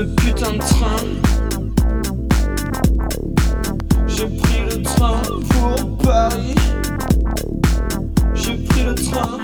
ce 0.00 0.04
putain 0.14 0.52
de 0.52 0.58
train. 0.58 0.96
J'ai 4.06 4.26
pris 4.28 4.60
le 4.70 4.82
train 4.82 5.20
pour 5.50 5.98
Paris. 5.98 6.54
J'ai 8.34 8.56
pris 8.56 8.84
le 8.84 8.94
train. 8.94 9.38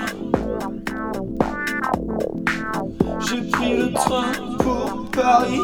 J'ai 3.19 3.41
pris 3.51 3.77
le 3.77 3.93
train 3.93 4.31
pour 4.59 5.05
Paris. 5.11 5.61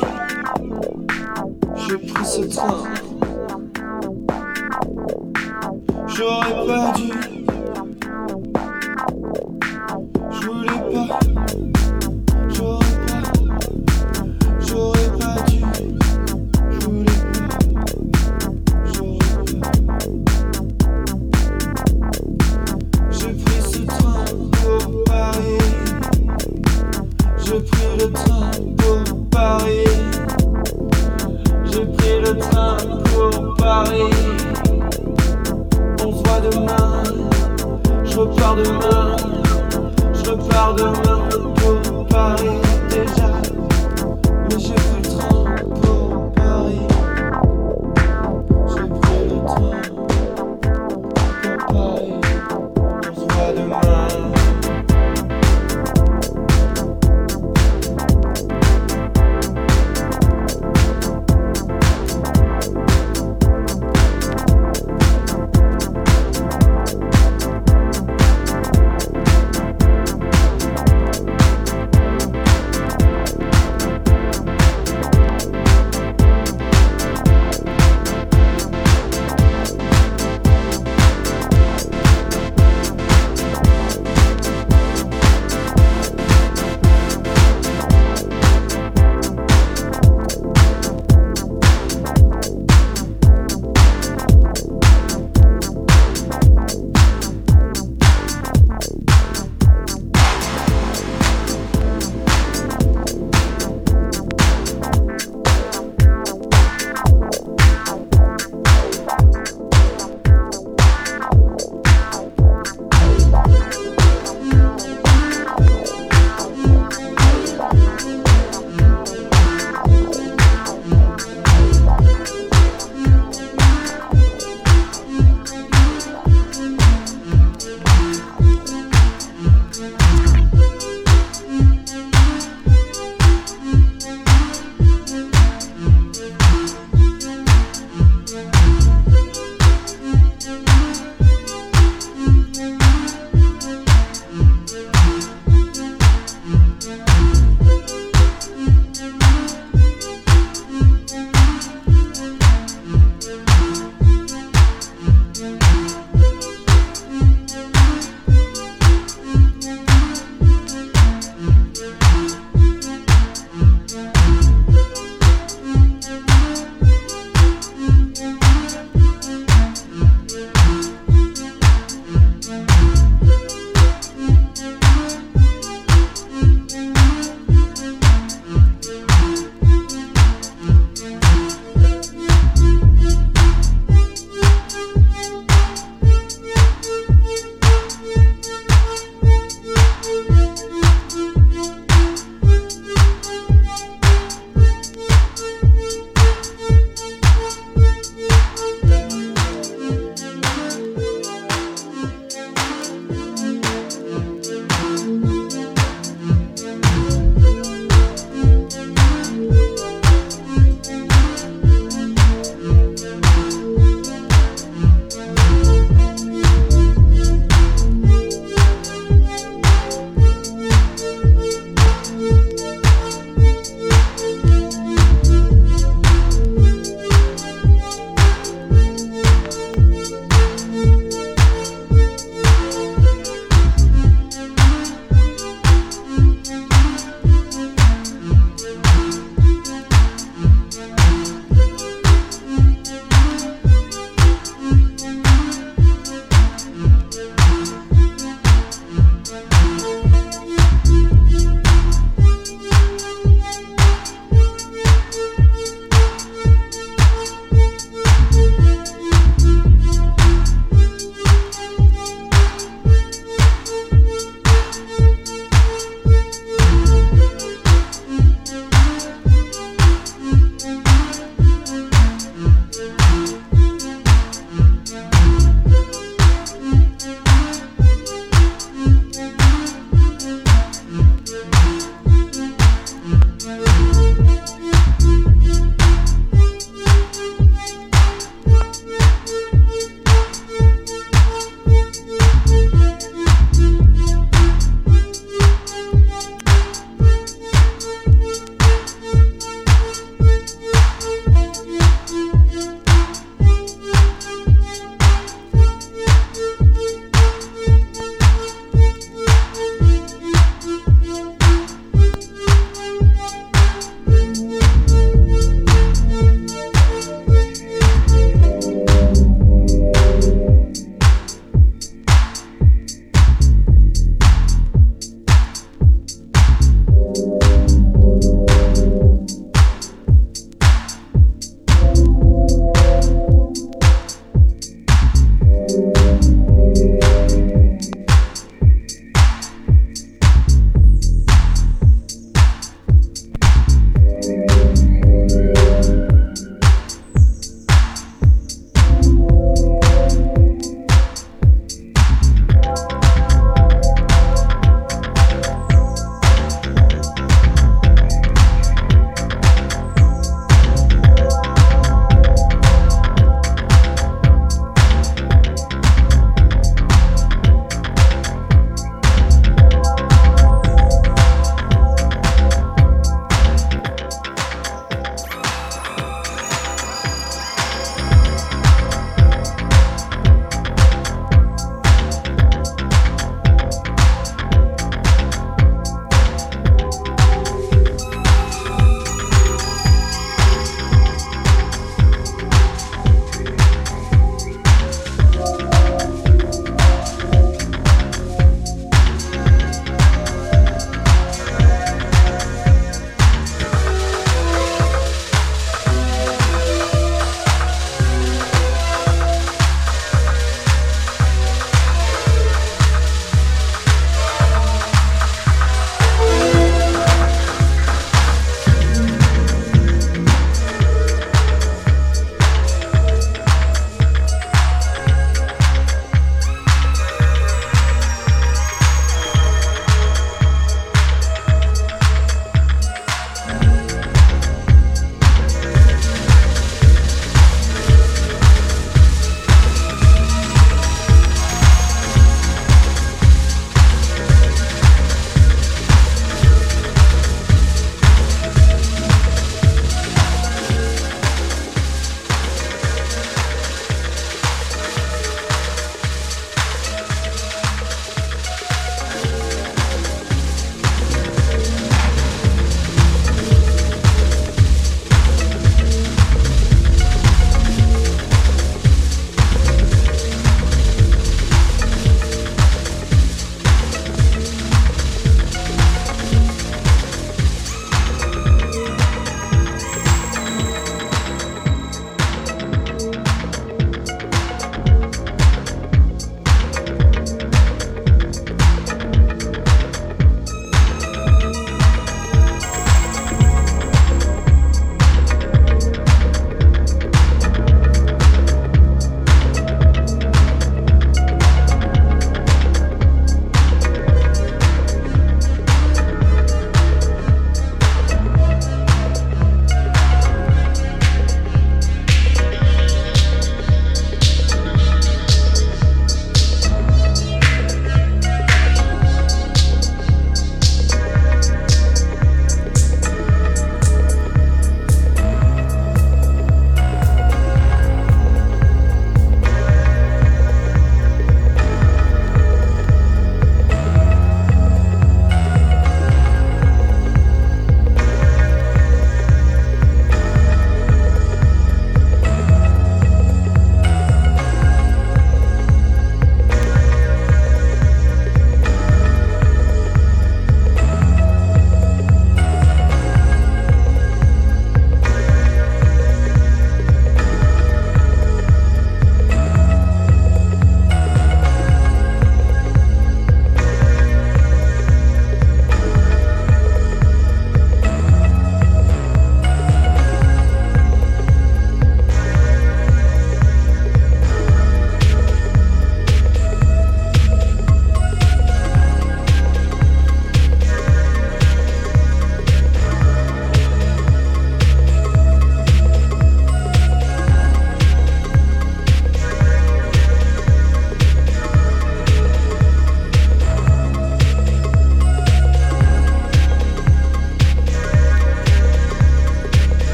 J'ai 1.88 1.97
pris 1.97 2.25
ce 2.25 2.41
train. 2.41 2.93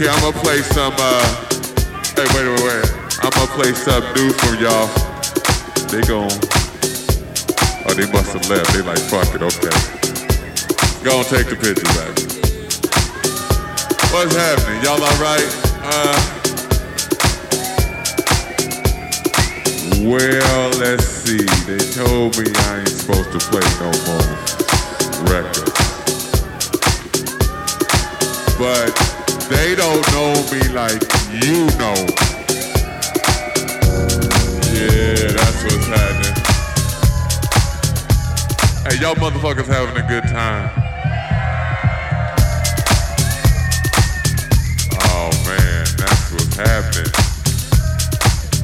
Look 0.00 0.10
I'm 0.10 0.20
gonna 0.20 0.44
play 0.44 0.60
some, 0.60 0.92
uh, 0.98 1.24
hey, 2.16 2.26
wait, 2.34 2.46
wait, 2.46 2.60
wait. 2.60 2.84
I'm 3.22 3.30
gonna 3.30 3.46
play 3.56 3.72
some 3.72 4.02
new 4.14 4.30
from 4.32 4.60
y'all. 4.60 4.88
They 5.88 6.02
gon' 6.02 6.28
oh, 7.86 7.94
they 7.94 8.10
must 8.12 8.32
have 8.32 8.48
left. 8.50 8.72
They 8.74 8.82
like, 8.82 8.98
fuck 8.98 9.34
it, 9.34 9.42
okay. 9.42 9.72
Go 11.02 11.18
and 11.18 11.26
take 11.28 11.48
the 11.48 11.56
picture 11.56 11.86
back. 11.96 12.12
What's 14.12 14.34
happening? 14.36 14.82
Y'all 14.82 15.00
alright? 15.00 15.48
Uh, 15.82 16.20
well, 20.04 20.70
let's 20.78 21.06
see. 21.06 21.46
They 21.64 21.78
told 21.94 22.36
me 22.38 22.52
I 22.54 22.80
ain't 22.80 22.88
supposed 22.88 23.32
to 23.32 23.38
play 23.38 23.64
no 23.80 23.90
more 24.04 24.28
records. 25.32 25.72
But 28.58 29.15
they 29.48 29.74
don't 29.74 30.02
know 30.12 30.34
me 30.50 30.60
like 30.74 31.02
you 31.30 31.66
know. 31.78 31.94
Yeah, 34.74 35.30
that's 35.32 35.62
what's 35.64 35.86
happening. 35.86 36.36
Hey, 38.84 38.98
y'all 39.00 39.14
motherfuckers 39.14 39.66
having 39.66 39.96
a 39.96 40.06
good 40.06 40.24
time. 40.24 40.70
Oh 45.00 45.30
man, 45.46 45.86
that's 45.96 46.32
what's 46.32 46.56
happening. 46.56 47.12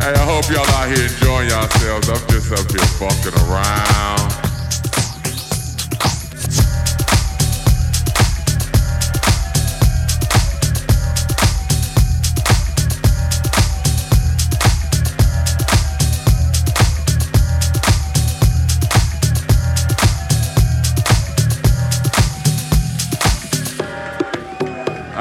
Hey, 0.01 0.14
I 0.14 0.25
hope 0.25 0.51
y'all 0.51 0.66
out 0.77 0.88
here 0.88 1.07
enjoying 1.07 1.49
yourselves. 1.49 2.09
I'm 2.09 2.27
just 2.29 2.51
up 2.53 2.71
here 2.71 2.87
fucking 2.99 3.35
around. 3.49 4.32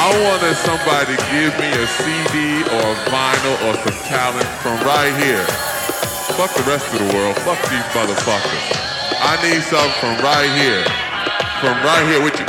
I 0.00 0.08
wanted 0.24 0.56
somebody 0.56 1.12
to 1.12 1.20
give 1.28 1.52
me 1.60 1.68
a 1.76 1.84
CD 1.84 2.64
or 2.72 2.84
a 2.88 2.96
vinyl 3.12 3.56
or 3.68 3.76
some 3.84 4.00
talent 4.08 4.48
from 4.64 4.80
right 4.80 5.12
here. 5.20 5.44
Fuck 6.40 6.56
the 6.56 6.64
rest 6.64 6.88
of 6.94 7.04
the 7.04 7.10
world. 7.12 7.36
Fuck 7.44 7.60
these 7.68 7.84
motherfuckers. 7.92 8.64
I 9.20 9.36
need 9.44 9.60
something 9.60 9.92
from 10.00 10.16
right 10.24 10.48
here. 10.56 10.88
From 11.60 11.76
right 11.84 12.00
here. 12.08 12.22
What 12.24 12.32
you, 12.40 12.46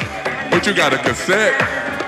what 0.56 0.66
you 0.66 0.74
got, 0.74 0.94
a 0.94 0.98
cassette? 0.98 1.60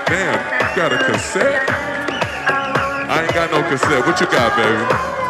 Damn, 0.08 0.40
you 0.40 0.76
got 0.80 0.94
a 0.94 1.12
cassette? 1.12 1.68
I 1.68 3.24
ain't 3.24 3.34
got 3.34 3.50
no 3.50 3.60
cassette. 3.68 4.00
What 4.06 4.18
you 4.22 4.26
got, 4.28 4.56
baby? 4.56 5.23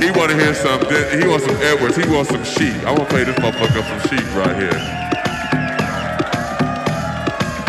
He 0.00 0.10
want 0.12 0.30
to 0.30 0.36
hear 0.36 0.54
some. 0.54 0.80
He 1.20 1.28
wants 1.28 1.44
some 1.44 1.56
Edwards. 1.60 1.96
He 1.96 2.08
wants 2.08 2.30
some 2.30 2.42
sheep. 2.42 2.74
I 2.84 2.92
want 2.92 3.08
to 3.08 3.14
play 3.14 3.24
this 3.24 3.36
motherfucker 3.36 3.84
some 3.84 4.00
sheep 4.08 4.26
right 4.34 4.56
here. 4.56 4.80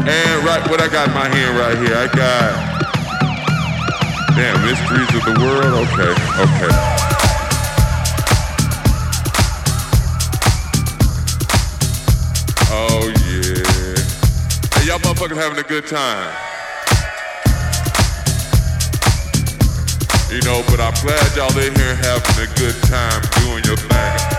And 0.07 0.43
right, 0.45 0.65
what 0.69 0.79
I 0.79 0.87
got 0.87 1.09
in 1.09 1.13
my 1.13 1.27
hand 1.27 1.57
right 1.57 1.77
here, 1.77 1.95
I 1.97 2.07
got. 2.07 2.71
Damn, 4.35 4.63
mysteries 4.65 5.13
of 5.13 5.25
the 5.27 5.35
world. 5.43 5.87
Okay, 5.91 6.11
okay. 6.39 6.71
Oh 12.71 13.11
yeah. 13.27 14.79
Hey, 14.79 14.87
y'all 14.87 14.99
motherfuckers 14.99 15.35
having 15.35 15.59
a 15.59 15.67
good 15.67 15.85
time. 15.85 16.33
You 20.31 20.39
know, 20.43 20.63
but 20.69 20.79
I'm 20.79 20.93
glad 21.03 21.35
y'all 21.35 21.51
in 21.59 21.75
here 21.75 21.95
having 21.95 22.43
a 22.43 22.47
good 22.55 22.81
time 22.83 23.21
doing 23.43 23.65
your 23.65 23.75
thing. 23.75 24.30